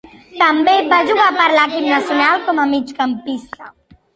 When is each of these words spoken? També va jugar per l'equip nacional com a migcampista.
També 0.37 0.73
va 0.93 1.01
jugar 1.09 1.27
per 1.35 1.45
l'equip 1.57 1.87
nacional 1.91 2.43
com 2.49 2.63
a 2.65 2.67
migcampista. 2.73 3.71